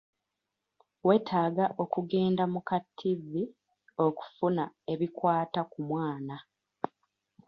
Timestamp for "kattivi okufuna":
2.69-4.63